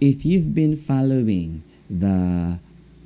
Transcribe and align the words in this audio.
if 0.00 0.26
you've 0.26 0.54
been 0.54 0.76
following 0.76 1.64
the 1.88 2.58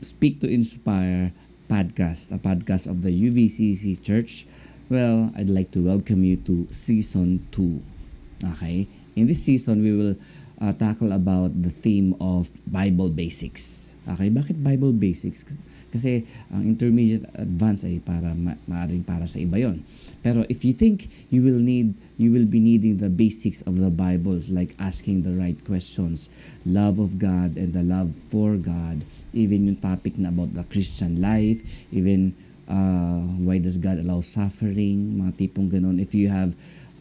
Speak 0.03 0.41
to 0.41 0.51
Inspire 0.51 1.33
podcast, 1.71 2.35
a 2.35 2.39
podcast 2.39 2.91
of 2.91 3.03
the 3.03 3.15
UVCC 3.15 4.03
Church, 4.03 4.47
well, 4.89 5.31
I'd 5.37 5.51
like 5.51 5.71
to 5.73 5.87
welcome 5.87 6.25
you 6.25 6.37
to 6.51 6.67
season 6.73 7.47
2. 7.53 8.51
Okay? 8.55 8.89
In 9.15 9.27
this 9.29 9.45
season, 9.45 9.83
we 9.83 9.93
will 9.95 10.17
uh, 10.61 10.73
tackle 10.73 11.13
about 11.13 11.55
the 11.63 11.71
theme 11.71 12.17
of 12.21 12.51
Bible 12.67 13.09
basics. 13.09 13.95
Okay, 14.09 14.31
bakit 14.31 14.59
Bible 14.59 14.91
basics? 14.93 15.61
Kasi 15.91 16.23
ang 16.55 16.63
intermediate 16.65 17.27
advance 17.35 17.83
ay 17.83 17.99
para 17.99 18.31
ma- 18.33 18.59
maaring 18.71 19.03
para 19.03 19.27
sa 19.27 19.43
iba 19.43 19.59
'yon. 19.59 19.83
Pero 20.23 20.47
if 20.47 20.63
you 20.63 20.71
think 20.71 21.11
you 21.29 21.43
will 21.43 21.59
need 21.59 21.93
you 22.15 22.31
will 22.31 22.47
be 22.47 22.63
needing 22.63 23.03
the 23.03 23.11
basics 23.11 23.61
of 23.67 23.83
the 23.83 23.91
Bibles 23.91 24.49
like 24.49 24.79
asking 24.79 25.27
the 25.27 25.35
right 25.35 25.59
questions, 25.67 26.31
love 26.63 27.03
of 27.03 27.19
God 27.19 27.59
and 27.59 27.75
the 27.75 27.83
love 27.83 28.15
for 28.15 28.55
God, 28.55 29.03
even 29.35 29.67
yung 29.67 29.81
topic 29.83 30.15
na 30.15 30.31
about 30.31 30.55
the 30.55 30.63
Christian 30.71 31.19
life, 31.19 31.61
even 31.91 32.39
uh, 32.71 33.27
why 33.43 33.59
does 33.59 33.77
God 33.77 33.99
allow 33.99 34.23
suffering, 34.23 35.19
mga 35.19 35.33
tipong 35.43 35.69
ganun. 35.69 35.99
If 35.99 36.15
you 36.15 36.31
have 36.31 36.55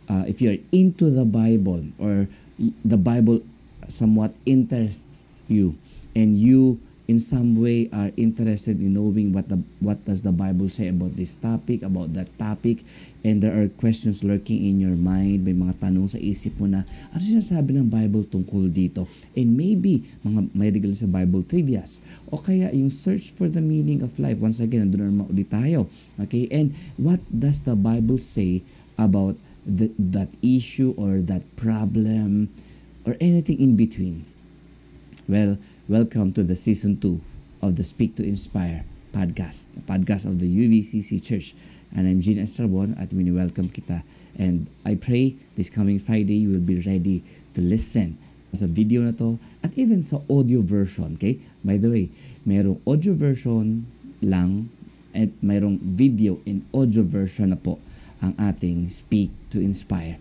uh, 0.10 0.26
if 0.26 0.42
you're 0.42 0.58
into 0.74 1.14
the 1.14 1.30
Bible 1.30 1.86
or 2.02 2.26
the 2.82 2.98
Bible 2.98 3.46
somewhat 3.88 4.34
interests 4.46 5.42
you 5.48 5.78
and 6.16 6.38
you 6.38 6.82
in 7.10 7.18
some 7.18 7.58
way 7.58 7.90
are 7.90 8.14
interested 8.22 8.78
in 8.78 8.94
knowing 8.94 9.34
what 9.34 9.50
the 9.50 9.58
what 9.82 9.98
does 10.06 10.22
the 10.22 10.30
Bible 10.30 10.70
say 10.70 10.94
about 10.94 11.18
this 11.18 11.34
topic, 11.42 11.82
about 11.82 12.14
that 12.14 12.30
topic, 12.38 12.86
and 13.26 13.42
there 13.42 13.50
are 13.58 13.66
questions 13.82 14.22
lurking 14.22 14.62
in 14.62 14.78
your 14.78 14.94
mind, 14.94 15.42
may 15.42 15.58
mga 15.58 15.82
tanong 15.82 16.06
sa 16.06 16.22
isip 16.22 16.54
mo 16.62 16.70
na, 16.70 16.86
ano 17.10 17.18
sinasabi 17.18 17.74
ng 17.82 17.90
Bible 17.90 18.30
tungkol 18.30 18.70
dito? 18.70 19.10
And 19.34 19.58
maybe, 19.58 20.06
mga 20.22 20.54
may 20.54 20.70
regalo 20.70 20.94
sa 20.94 21.10
Bible 21.10 21.42
trivias. 21.50 21.98
O 22.30 22.38
kaya 22.38 22.70
yung 22.78 22.94
search 22.94 23.34
for 23.34 23.50
the 23.50 23.60
meaning 23.60 24.06
of 24.06 24.14
life. 24.22 24.38
Once 24.38 24.62
again, 24.62 24.86
nandun 24.86 25.02
na 25.02 25.10
naman 25.10 25.28
ulit 25.34 25.50
tayo. 25.50 25.90
Okay? 26.22 26.46
And 26.54 26.78
what 27.02 27.20
does 27.34 27.66
the 27.66 27.74
Bible 27.74 28.22
say 28.22 28.62
about 29.02 29.34
the, 29.66 29.90
that 29.98 30.30
issue 30.46 30.94
or 30.94 31.26
that 31.26 31.42
problem 31.58 32.54
or 33.04 33.18
anything 33.18 33.58
in 33.58 33.74
between? 33.74 34.30
Well, 35.30 35.62
welcome 35.88 36.34
to 36.34 36.42
the 36.42 36.58
season 36.58 36.98
2 36.98 37.22
of 37.62 37.78
the 37.78 37.86
Speak 37.86 38.18
to 38.18 38.26
Inspire 38.26 38.82
podcast, 39.14 39.70
the 39.78 39.86
podcast 39.86 40.26
of 40.26 40.42
the 40.42 40.50
UVCC 40.50 41.22
Church. 41.22 41.54
And 41.94 42.10
I'm 42.10 42.18
Gene 42.18 42.42
Estrabon 42.42 42.98
at 42.98 43.14
welcome 43.14 43.70
kita. 43.70 44.02
And 44.42 44.66
I 44.90 44.98
pray 44.98 45.38
this 45.54 45.70
coming 45.70 46.02
Friday 46.02 46.34
you 46.34 46.50
will 46.50 46.66
be 46.66 46.82
ready 46.82 47.22
to 47.54 47.62
listen 47.62 48.18
sa 48.58 48.66
video 48.66 49.06
na 49.06 49.14
to 49.22 49.38
at 49.62 49.70
even 49.78 50.02
sa 50.02 50.18
audio 50.34 50.66
version, 50.66 51.14
okay? 51.14 51.38
By 51.62 51.78
the 51.78 51.94
way, 51.94 52.10
mayroong 52.50 52.82
audio 52.90 53.14
version 53.14 53.86
lang 54.26 54.74
at 55.14 55.30
mayroong 55.46 55.78
video 55.78 56.42
in 56.50 56.66
audio 56.74 57.06
version 57.06 57.54
na 57.54 57.60
po 57.62 57.78
ang 58.18 58.34
ating 58.42 58.90
Speak 58.90 59.30
to 59.54 59.62
Inspire. 59.62 60.18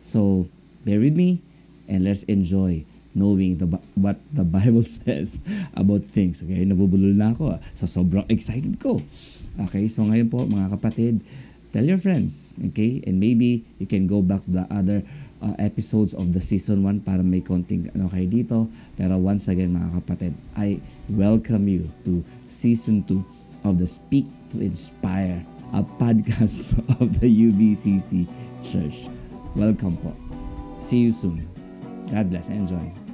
So, 0.00 0.48
bear 0.88 1.04
with 1.04 1.12
me 1.12 1.44
and 1.84 2.00
let's 2.00 2.24
enjoy 2.24 2.88
knowing 3.18 3.58
the 3.58 3.66
what 3.98 4.22
the 4.30 4.46
Bible 4.46 4.86
says 5.02 5.42
about 5.74 6.06
things. 6.06 6.40
Okay, 6.40 6.62
nabubulol 6.62 7.12
na 7.12 7.34
ako 7.34 7.58
ah, 7.58 7.60
sa 7.74 7.90
sobrang 7.90 8.24
excited 8.30 8.78
ko. 8.78 9.02
Okay, 9.58 9.90
so 9.90 10.06
ngayon 10.06 10.30
po 10.30 10.46
mga 10.46 10.78
kapatid, 10.78 11.18
tell 11.74 11.82
your 11.82 11.98
friends, 11.98 12.54
okay? 12.70 13.02
And 13.02 13.18
maybe 13.18 13.66
you 13.82 13.90
can 13.90 14.06
go 14.06 14.22
back 14.22 14.46
to 14.46 14.62
the 14.62 14.66
other 14.70 15.02
uh, 15.42 15.54
episodes 15.58 16.14
of 16.14 16.32
the 16.32 16.40
season 16.40 16.86
1 16.86 17.02
para 17.02 17.22
may 17.22 17.42
konting 17.42 17.90
ano 17.94 18.06
kayo 18.06 18.26
dito. 18.30 18.58
Pero 18.94 19.18
once 19.18 19.50
again 19.50 19.74
mga 19.74 19.98
kapatid, 20.02 20.32
I 20.54 20.78
welcome 21.10 21.66
you 21.66 21.90
to 22.06 22.22
season 22.46 23.02
2 23.06 23.66
of 23.66 23.82
the 23.82 23.86
Speak 23.86 24.26
to 24.54 24.62
Inspire, 24.62 25.42
a 25.74 25.82
podcast 25.98 26.62
of 27.02 27.18
the 27.18 27.28
UBCC 27.28 28.30
Church. 28.62 29.10
Welcome 29.58 29.98
po. 29.98 30.14
See 30.78 31.10
you 31.10 31.12
soon. 31.12 31.42
God 32.10 32.30
bless. 32.30 32.48
Enjoy. 32.48 33.07